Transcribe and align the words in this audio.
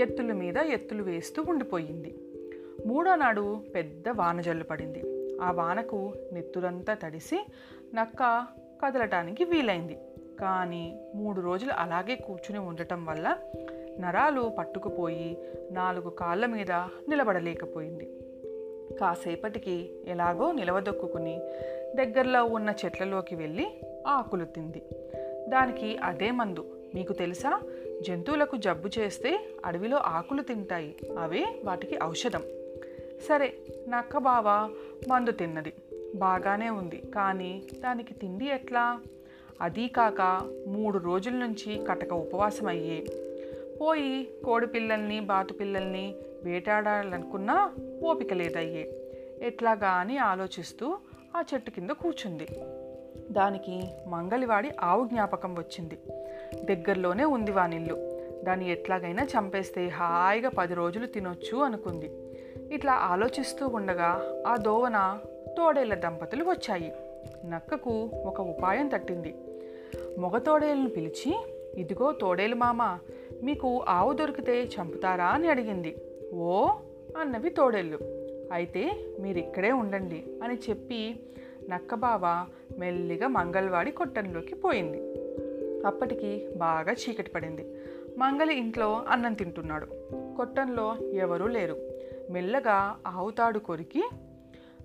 ఎత్తుల 0.00 0.32
మీద 0.32 0.56
ఎత్తులు 0.56 1.02
వేస్తూ 1.02 1.44
ఉండిపోయింది. 1.48 2.18
మూడో 2.86 3.14
నాడు 3.14 3.62
పెద్ద 3.74 4.08
వాన 4.08 4.40
జల్లు 4.40 4.64
పడింది. 4.64 5.02
ఆ 5.40 5.50
వానకు 5.50 6.12
నెత్తులంతా 6.32 6.94
తడిసి 6.94 7.46
నక్క 7.94 8.46
కదలటానికి 8.84 9.44
వీలైంది. 9.44 9.98
కానీ 10.40 11.00
మూడు 11.14 11.40
రోజులు 11.40 11.72
అలాగే 11.78 12.14
కూర్చుని 12.14 12.58
ఉండటం 12.58 13.04
వల్ల 13.04 13.36
నరాలు 14.00 14.52
పట్టుకుపోయి 14.58 15.38
నాలుగు 15.70 16.10
కాళ్ళ 16.10 16.46
మీద 16.46 16.72
నిలబడలేకపోయింది. 17.08 18.04
కాసేపటికి 19.00 19.90
ఎలాగో 20.06 20.52
నిలవదొక్కుని 20.52 21.38
దగ్గరలో 21.96 22.44
ఉన్న 22.44 22.74
చెట్లలోకి 22.84 23.34
వెళ్ళి 23.34 23.66
ఆకులు 24.06 24.44
తింది. 24.44 24.82
దానికి 25.48 25.96
అదే 25.96 26.30
మందు 26.30 26.64
మీకు 26.94 27.12
తెలుసా? 27.12 27.60
జంతువులకు 28.00 28.56
జబ్బు 28.56 28.90
చేస్తే 28.98 29.40
అడవిలో 29.64 29.96
ఆకులు 29.96 30.42
తింటాయి. 30.42 30.96
అవే 31.18 31.60
వాటికి 31.64 32.04
ఔషధం. 32.04 32.42
సరే 33.28 33.56
నక్క 33.88 34.18
బావ 34.18 34.74
మందు 35.08 35.30
తిన్నది. 35.30 35.72
బాగానే 36.14 36.70
ఉంది. 36.70 37.02
కానీ 37.14 37.62
దానికి 37.80 38.14
తిండి 38.14 38.44
ఎట్లా? 38.44 39.00
అదీ 39.60 39.88
కాక 39.88 40.48
మూడు 40.66 40.98
రోజుల 40.98 41.32
నుంచి 41.32 41.84
కటక 41.86 42.12
ఉపవాసం 42.12 42.66
అయ్యే. 42.66 43.04
పోయి 43.80 44.34
కోడి 44.44 44.66
పిల్లల్ని 44.66 45.20
బాతు 45.20 45.54
పిల్లల్ని 45.54 46.14
వేటాడాలనుకున్నా 46.44 47.74
ఓపిక 48.04 48.32
లేదయ్యే. 48.32 48.98
ఎట్లాగా 49.42 49.88
అని 49.88 50.18
ఆలోచిస్తూ 50.18 50.98
ఆ 51.36 51.42
చెట్టు 51.54 51.70
కింద 51.70 51.90
కూర్చుంది. 51.90 52.46
దానికి 53.30 53.82
మంగలివాడి 54.06 54.70
ఆవు 54.80 55.06
జ్ఞాపకం 55.06 55.54
వచ్చింది. 55.54 55.98
దగ్గరలోనే 56.54 57.24
ఉంది 57.24 57.50
వానిల్లు 57.50 58.12
దాన్ని 58.44 58.70
ఎట్లాగైనా 58.72 59.24
చంపేస్తే 59.24 59.88
హాయిగా 59.88 60.48
పది 60.48 60.74
రోజులు 60.74 61.06
తినొచ్చు 61.06 61.58
అనుకుంది. 61.58 62.10
ఇట్లా 62.74 62.92
ఆలోచిస్తూ 62.92 63.66
ఉండగా 63.66 64.42
ఆ 64.46 64.56
దోవన 64.56 65.18
తోడేళ్ళ 65.56 65.94
దంపతులు 65.94 66.44
వచ్చాయి. 66.44 66.92
నక్కకు 67.46 68.10
ఒక 68.24 68.40
ఉపాయం 68.40 68.88
తట్టింది. 68.88 69.34
మొగ 70.18 70.38
తోడేళ్ళను 70.38 70.88
పిలిచి 70.88 71.46
ఇదిగో 71.76 72.12
తోడేలు 72.12 72.54
మామ 72.54 72.98
మీకు 73.42 73.84
ఆవు 73.88 74.12
దొరికితే 74.12 74.62
చంపుతారా? 74.62 75.26
అని 75.26 75.48
అడిగింది. 75.48 75.96
ఓ 76.34 76.68
అన్నవి 77.20 77.50
తోడేళ్ళు 77.50 77.98
అయితే 78.52 78.92
మీరు 79.20 79.38
ఇక్కడే 79.38 79.72
ఉండండి 79.72 80.24
అని 80.42 80.54
చెప్పి 80.54 81.16
నక్కబావ 81.68 82.46
మెల్లిగా 82.78 83.28
మంగళవాడి 83.28 83.90
కొట్టంలోకి 83.90 84.54
పోయింది. 84.54 85.11
అప్పటికి 85.86 86.48
బాగా 86.56 86.92
చీకటి 86.92 87.30
పడింది. 87.30 87.76
మంగలి 88.18 88.54
ఇంట్లో 88.54 89.04
అన్నం 89.08 89.32
తింటున్నాడు. 89.32 89.86
కొట్టంలో 90.36 90.96
ఎవరూ 91.12 91.46
లేరు. 91.46 91.76
మెల్లగా 92.30 92.96
ఆవుతాడు 93.06 93.58
కొరికి 93.58 94.10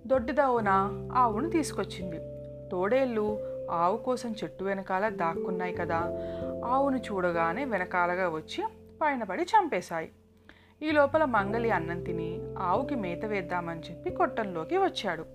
దొడ్డిదావున 0.07 0.67
ఆవును 1.13 1.49
తీసుకొచ్చింది. 1.49 2.19
తోడేళ్ళు 2.69 3.39
ఆవు 3.72 3.97
కోసం 3.97 4.35
చెట్టు 4.44 4.63
వెనకాల 4.63 5.09
దాక్కున్నాయి 5.09 5.75
కదా. 5.75 6.01
ఆవును 6.66 6.97
చూడగానే 6.97 7.66
వెనకాలగా 7.66 8.29
వచ్చి 8.29 8.67
పైన 9.01 9.23
పడి 9.23 9.43
చంపేశాయి. 9.43 10.09
ఈ 10.81 10.91
లోపల 10.91 11.25
మంగలి 11.25 11.72
అన్నం 11.72 12.03
తిని 12.03 12.41
ఆవుకి 12.57 12.95
మేత 12.95 13.25
వేద్దామని 13.25 13.79
చెప్పి 13.79 14.09
కొట్టంలోకి 14.09 14.77
వచ్చాడు. 14.77 15.25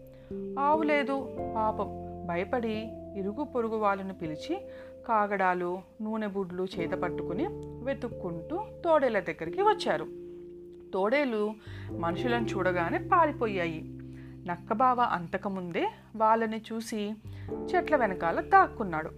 ఆవు 0.61 0.83
లేదు 0.83 1.37
పాపం. 1.57 2.03
భయపడి 2.27 2.91
ఇరుగు 3.17 3.45
పొరుగు 3.45 3.77
వాళ్ళను 3.77 4.15
పిలిచి 4.15 4.61
కాగడాలు 5.09 5.81
నూనె 6.03 6.27
బుడ్లు 6.27 6.67
చేత 6.79 6.91
పట్టుకుని 6.91 7.47
వెతుక్కుంటూ 7.85 8.61
తోడేల 8.85 9.21
దగ్గరికి 9.21 9.63
వచ్చారు. 9.63 10.07
తోడేలు 10.91 11.55
మనుషులను 11.99 12.47
చూడగానే 12.47 12.99
పారిపోయాయి. 12.99 13.83
నక్కబావ 14.47 15.01
అంతకముందే 15.01 15.89
వాళ్ళని 16.17 16.63
చూసి 16.73 17.13
చెట్ల 17.75 17.97
వెనకాల 17.97 18.41
దాక్కున్నాడు. 18.41 19.11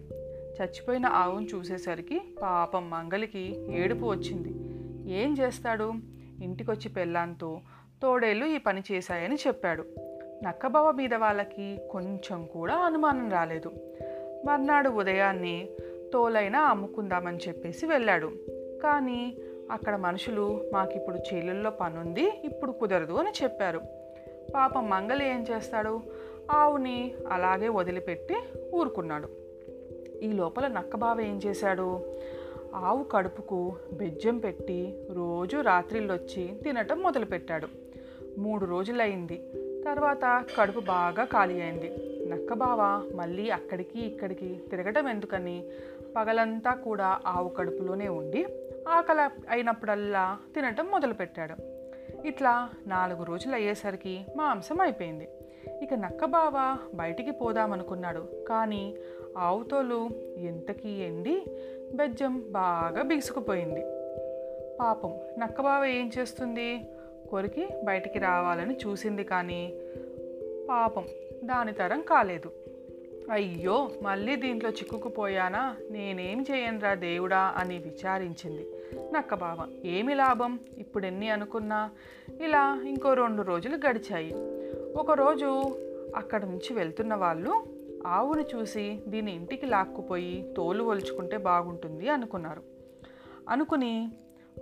చచ్చిపోయిన 0.55 1.07
ఆవును 1.07 1.47
చూసేసరికి 1.47 2.21
పాపం 2.43 2.91
మంగలికి 2.91 3.57
ఏడుపు 3.71 4.07
వచ్చింది. 4.07 4.49
ఏం 5.13 5.37
చేస్తాడు? 5.39 5.93
ఇంటికొచ్చి 6.43 6.89
పెళ్ళాంతో 6.89 7.61
తోడేళ్ళు 8.03 8.47
ఈ 8.47 8.59
పని 8.59 8.83
చేశాయని 8.93 9.35
చెప్పాడు. 9.35 9.85
నక్కబావ 10.43 10.91
మీద 10.91 11.15
వాళ్ళకి 11.15 11.79
కొంచెం 11.91 12.47
కూడా 12.47 12.75
అనుమానం 12.75 13.31
రాలేదు. 13.31 13.71
మర్నాడు 14.47 14.89
ఉదయాన్నే 14.89 15.69
తోలైనా 16.13 16.61
అమ్ముకుందామని 16.61 17.39
చెప్పేసి 17.49 17.87
వెళ్ళాడు. 17.87 18.33
కానీ 18.83 19.37
అక్కడ 19.71 19.97
మనుషులు 19.97 20.71
మాకిప్పుడు 20.73 21.17
చేలుల్లో 21.17 21.71
పనుంది 21.71 22.41
ఇప్పుడు 22.45 22.73
కుదరదు 22.73 23.13
అని 23.13 23.33
చెప్పారు. 23.43 23.81
పాపం 24.55 24.91
మంగలి 24.91 25.29
ఏం 25.29 25.47
చేస్తాడు? 25.51 26.01
ఆవుని 26.51 27.15
అలాగే 27.29 27.69
వదిలిపెట్టి 27.69 28.37
ఊరుకున్నాడు. 28.75 29.29
ఈ 30.23 30.33
లోపల 30.33 30.67
నక్కబావ 30.67 31.21
ఏం 31.21 31.41
చేశాడు? 31.47 32.17
ఆవు 32.75 33.05
కడుపుకు 33.05 33.77
బెజ్జం 33.93 34.39
పెట్టి 34.39 35.07
రోజు 35.13 35.57
రాత్రిళ్ళొచ్చి 35.57 36.55
తినటం 36.65 37.03
మొదలుపెట్టాడు. 37.03 37.69
మూడు 38.39 38.65
రోజులైంది 38.65 39.43
తర్వాత 39.85 40.45
కడుపు 40.59 40.81
బాగా 40.81 41.25
ఖాళీ 41.25 41.61
అయింది. 41.61 41.91
నక్కబావ 42.29 43.11
మళ్ళీ 43.15 43.51
అక్కడికి 43.51 44.01
ఇక్కడికి 44.01 44.61
తిరగటం 44.71 45.09
ఎందుకని? 45.09 45.65
పగలంతా 46.17 46.75
కూడా 46.75 47.19
ఆవు 47.27 47.49
కడుపులోనే 47.49 48.09
ఉండి 48.09 48.47
ఆకలి 48.89 49.43
అయినప్పుడల్లా 49.51 50.39
తినటం 50.55 50.87
మొదలుపెట్టాడు. 50.87 51.55
ఇట్లా 52.27 52.71
నాలుగు 52.87 53.23
రోజులు 53.23 53.55
అయ్యేసరికి 53.55 54.27
మాంసం 54.37 54.81
అయిపోయింది. 54.81 55.29
ఇక 55.83 55.95
నక్కబావ 55.95 56.79
బయటికి 56.95 57.31
పోదామనుకున్నాడు. 57.31 58.45
కానీ 58.49 58.95
ఆవుతోలు 59.39 60.11
ఎంతకీ 60.37 60.89
ఎండి 60.89 61.45
బెజ్జం 61.95 62.45
బాగా 62.51 63.03
బిగుసుకుపోయింది 63.03 63.81
పాపం 64.81 65.21
నక్కబావ 65.39 65.85
ఏం 65.85 66.11
చేస్తుంది? 66.19 66.89
కొరికి 67.31 67.69
బయటికి 67.85 68.19
రావాలని 68.19 68.77
చూసింది 68.87 69.25
కానీ 69.25 69.75
పాపం 70.69 71.05
దాని 71.45 71.73
తరం 71.73 72.01
కాలేదు. 72.01 72.53
అయ్యో 73.31 73.91
మళ్ళీ 74.03 74.37
దీంట్లో 74.37 74.71
చిక్కుకుపోయానా? 74.71 75.77
నేనేం 75.91 76.43
చేయనురా 76.51 76.95
దేవుడా 76.95 77.39
అని 77.39 77.79
విచారించింది 77.79 78.67
నక్కబావ. 79.13 79.67
ఏమి 79.85 80.15
లాభం? 80.15 80.59
ఇప్పుడు 80.79 81.07
ఎన్ని 81.07 81.31
అనుకున్నా? 81.31 81.91
ఇలా 82.41 82.83
ఇంకో 82.87 83.15
రెండు 83.15 83.43
రోజులు 83.43 83.77
గడిచాయి. 83.77 84.35
ఒకరోజు 84.97 85.63
అక్కడ 86.17 86.45
నుంచి 86.45 86.75
వెళ్తున్న 86.75 87.15
వాళ్ళు 87.15 87.65
ఆవును 88.07 88.45
చూసి 88.55 89.01
దీని 89.09 89.35
ఇంటికి 89.35 89.67
లాక్కుపోయి 89.67 90.55
తోలు 90.57 90.85
ఒలుచుకుంటే 90.85 91.37
బాగుంటుంది 91.37 92.09
అనుకున్నారు. 92.09 92.63
అనుకుని 93.49 94.09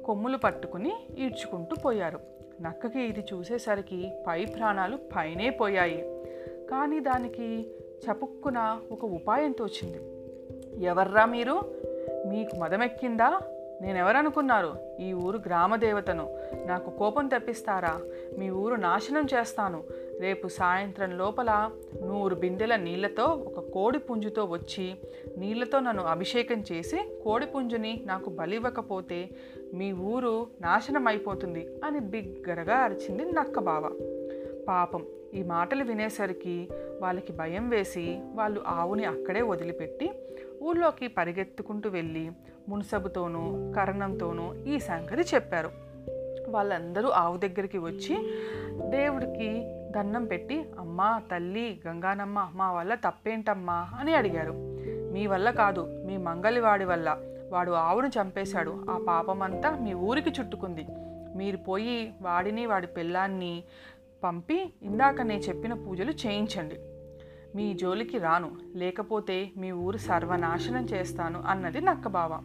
కొమ్ములు 0.04 0.36
పట్టుకుని 0.36 0.92
ఈడ్చుకుంటూ 1.18 1.76
పోయారు. 1.84 2.31
నక్కకి 2.62 3.00
ఇది 3.00 3.24
చూసేసరికి 3.32 4.12
పై 4.26 4.44
ప్రాణాలు 4.44 4.96
పైనే 4.96 5.50
పోయాయి. 5.50 6.24
కానీ 6.70 7.00
దానికి 7.00 7.70
చపుక్కున 7.90 8.80
ఒక 8.92 9.04
ఉపాయం 9.04 9.52
తోచింది. 9.52 10.00
ఎవర్రా 10.84 11.24
మీరు? 11.26 11.62
మీకు 12.26 12.56
మదమెక్కిందా? 12.56 13.40
నేనెవరనుకున్నారు? 13.80 14.74
ఈ 15.00 15.12
ఊరు 15.12 15.38
గ్రామదేవతను. 15.38 16.36
నాకు 16.66 16.90
కోపం 16.90 17.28
తెప్పిస్తారా? 17.28 18.00
మీ 18.38 18.50
ఊరు 18.50 18.74
నాశనం 18.74 19.26
చేస్తాను. 19.34 19.82
రేపు 20.22 20.48
సాయంత్రం 20.48 21.18
లోపల 21.18 21.70
నూరు 22.02 22.34
బిందెల 22.34 22.76
నీళ్ళతో 22.76 23.24
ఒక 23.24 23.60
కోడి 23.60 23.98
పుంజుతో 23.98 24.44
వచ్చి 24.44 24.94
నీళ్ళతో 25.38 25.80
నన్ను 25.80 26.02
అభిషేకం 26.02 26.64
చేసి 26.72 27.20
కోడి 27.24 27.46
పుంజుని 27.46 28.02
నాకు 28.06 28.30
బలివ్వకపోతే 28.30 29.30
మీ 29.74 29.92
ఊరు 29.92 30.46
నాశనం 30.60 31.08
అయిపోతుంది 31.08 31.68
అని 31.84 32.00
బిగ్గరగా 32.00 32.74
అరిచింది 32.74 33.24
నక్కబావ. 33.24 33.84
పాపం 34.68 35.06
ఈ 35.34 35.42
మాటలు 35.42 35.84
వినేసరికి 35.84 36.68
వాళ్ళకి 37.00 37.32
భయం 37.32 37.68
వేసి 37.68 38.20
వాళ్ళు 38.34 38.62
ఆవుని 38.66 39.04
అక్కడే 39.04 39.42
వదిలిపెట్టి 39.42 40.10
ఊళ్ళోకి 40.62 41.06
పరిగెత్తుకుంటూ 41.08 41.90
వెళ్ళి 41.90 42.30
మున్సబుతోనూ 42.68 43.72
కరణంతోనూ 43.76 44.54
ఈ 44.54 44.78
సంగతి 44.78 45.34
చెప్పారు. 45.34 45.70
వాళ్ళందరూ 46.48 47.08
ఆవు 47.08 47.36
దగ్గరికి 47.36 47.78
వచ్చి 47.78 48.14
దేవుడికి 48.90 49.48
దండం 49.92 50.24
పెట్టి 50.24 50.64
అమ్మా 50.78 51.22
తల్లి 51.32 51.80
గంగానమ్మ 51.86 52.50
మా 52.54 52.72
వల్ల 52.72 52.94
తప్పేంటమ్మా? 52.94 53.90
అని 53.98 54.14
అడిగారు. 54.14 54.52
మీ 55.12 55.26
వల్ల 55.26 55.50
కాదు 55.50 56.04
మీ 56.06 56.16
మంగలివాడి 56.16 56.84
వల్ల. 56.84 57.18
వాడు 57.52 57.72
ఆవును 57.72 58.06
చంపేశాడు. 58.06 58.86
ఆ 58.90 59.04
పాపమంతా 59.08 59.78
మీ 59.78 59.94
ఊరికి 59.94 60.30
చుట్టుకుంది. 60.30 60.86
మీరు 61.36 61.56
పోయి 61.56 62.14
వాడిని 62.22 62.66
వాడి 62.66 62.86
పిల్లాన్ని 62.86 63.64
పంపి 64.24 64.72
ఇందాక 64.82 65.20
నేను 65.20 65.40
చెప్పిన 65.40 65.72
పూజలు 65.72 66.10
చేయించండి. 66.10 66.76
మీ 67.54 67.74
జోలికి 67.74 68.18
రాను. 68.18 68.52
లేకపోతే 68.74 69.50
మీ 69.56 69.72
ఊరు 69.72 69.96
సర్వనాశనం 69.96 70.84
చేస్తాను 70.84 71.42
అన్నది 71.46 71.80
నక్కబావ. 71.80 72.42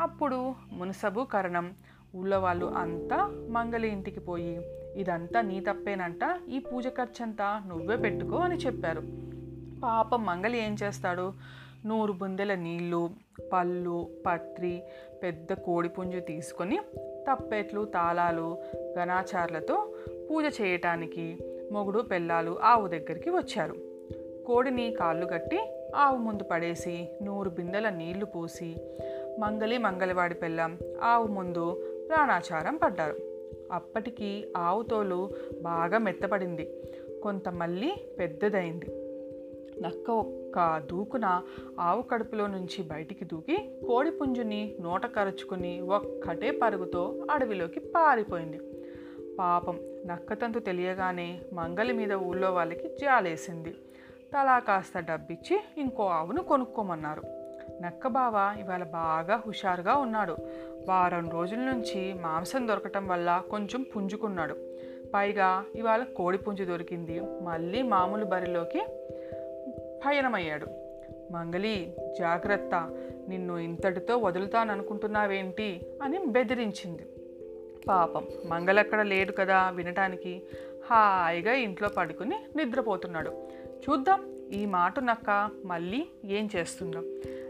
అప్పుడు 0.00 0.54
మునసబు 0.72 1.20
కరణం 1.20 1.74
ఊళ్ళో 2.16 2.40
వాళ్ళు 2.40 2.66
అంతా 2.66 3.46
మంగలి 3.50 3.88
ఇంటికి 3.88 4.20
పోయి 4.20 4.56
ఇదంతా 4.98 5.40
నీ 5.40 5.60
తప్పేనంట 5.60 6.20
ఈ 6.48 6.58
పూజ 6.58 6.88
ఖర్చంతా 6.88 7.62
నువ్వే 7.66 7.96
పెట్టుకో 7.96 8.36
అని 8.36 8.56
చెప్పారు. 8.56 9.02
పాపం 9.82 10.26
మంగలి 10.26 10.58
ఏం 10.58 10.76
చేస్తాడు? 10.82 11.32
నూరు 11.86 12.12
బుందెల 12.12 12.54
నీళ్ళు 12.54 13.10
పళ్ళు 13.52 14.10
పత్రి 14.26 14.82
పెద్ద 15.22 15.52
కోడిపుంజు 15.52 16.18
తీసుకొని 16.18 16.78
తప్పెట్లు 17.30 17.84
తాళాలు 17.84 18.58
గణాచారులతో 18.98 19.94
పూజ 20.30 20.44
చేయటానికి 20.60 21.38
మొగుడు 21.72 22.00
పెళ్ళాలు 22.00 22.58
ఆవు 22.62 22.86
దగ్గరికి 22.86 23.30
వచ్చారు. 23.30 23.74
కోడిని 24.46 24.90
కాళ్ళు 24.90 25.26
కట్టి 25.26 25.60
ఆవు 25.96 26.16
ముందు 26.16 26.42
పడేసి 26.42 27.08
నూరు 27.22 27.50
బిందెల 27.50 27.88
నీళ్ళు 27.88 28.24
పోసి 28.24 28.76
మంగలి 29.38 29.78
మంగళవాడి 29.78 30.34
పెళ్ళం 30.34 30.78
ఆవు 31.02 31.26
ముందు 31.26 31.82
ప్రాణాచారం 32.08 32.76
పడ్డారు. 32.76 33.27
అప్పటికి 33.72 34.52
ఆవు 34.56 34.82
తోలు 34.82 35.30
బాగా 35.62 35.98
మెత్తపడింది. 35.98 36.82
కొంత 37.22 37.48
మళ్ళీ 37.48 37.92
పెద్దదైంది. 38.18 38.86
నక్క 39.82 40.10
ఒక్క 40.10 40.82
దూకున 40.90 41.42
ఆవు 41.80 42.02
కడుపులో 42.02 42.46
నుంచి 42.46 42.82
బయటికి 42.82 43.24
దూకి 43.24 43.80
కోడి 43.86 44.10
పుంజుని 44.10 44.76
నోట 44.80 45.06
కరుచుకుని 45.06 45.80
ఒక్కటే 45.80 46.50
పరుగుతో 46.50 47.26
అడవిలోకి 47.30 47.80
పారిపోయింది. 47.80 48.60
పాపం 49.38 49.78
నక్కతంతు 50.06 50.58
తెలియగానే 50.58 51.40
మంగలి 51.52 51.92
మీద 51.92 52.12
ఊళ్ళో 52.12 52.52
వాళ్ళకి 52.52 52.88
జాలేసింది. 52.88 53.70
తలా 54.32 54.58
కాస్త 54.58 55.00
డబ్బిచ్చి 55.00 55.60
ఇంకో 55.78 56.04
ఆవును 56.04 56.42
కొనుక్కోమన్నారు. 56.42 57.22
నక్కబావ 57.82 58.60
ఇవాళ 58.60 58.84
బాగా 58.84 59.42
హుషారుగా 59.46 59.94
ఉన్నాడు. 59.94 60.36
వారం 60.88 61.30
రోజుల 61.30 61.58
నుంచి 61.58 62.14
మాంసం 62.14 62.68
దొరకటం 62.68 63.08
వల్ల 63.08 63.42
కొంచెం 63.50 63.82
పుంజుకున్నాడు. 63.82 64.56
పైగా 65.14 65.64
ఇవాళ 65.74 66.02
కోడి 66.02 66.38
పుంజు 66.38 66.64
దొరికింది. 66.64 67.20
మళ్ళీ 67.20 67.82
మామూలు 67.82 68.24
బరిలోకి 68.24 68.86
పయనమయ్యాడు. 70.06 70.66
మంగలి 71.32 71.96
జాగ్రత్త 72.18 72.90
నిన్ను 73.28 73.58
ఇంతటితో 73.58 74.16
వదులుతాననుకుంటున్నావేంటి 74.16 75.86
అని 76.02 76.18
బెదిరించింది. 76.26 77.06
పాపం 77.88 78.26
మంగలక్కడ 78.46 79.02
లేడు 79.02 79.32
కదా 79.32 79.70
వినటానికి. 79.70 80.42
హాయిగా 80.90 81.52
ఇంట్లో 81.52 81.88
పడుకుని 81.88 82.36
నిద్రపోతున్నాడు. 82.56 83.30
చూద్దాం 83.72 84.48
ఈ 84.52 84.66
మాట 84.66 85.00
నక్క 85.00 85.50
మళ్ళీ 85.64 86.06
ఏం 86.24 86.48
చేస్తుందో. 86.56 87.02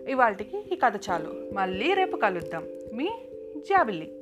ఇవాళకి 0.08 0.64
ఈ 0.72 0.76
కథ 0.76 1.00
చాలు. 1.10 1.54
మళ్ళీ 1.54 1.94
రేపు 1.94 2.16
కలుద్దాం. 2.16 2.66
మీ 2.94 3.10
జాబిల్లి. 3.56 4.12